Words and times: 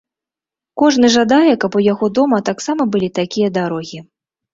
Кожны 0.81 1.09
жадае, 1.15 1.51
каб 1.63 1.77
у 1.79 1.81
яго 1.87 2.09
дома 2.19 2.39
таксама 2.49 2.87
былі 2.95 3.09
такія 3.21 3.51
дарогі. 3.59 3.99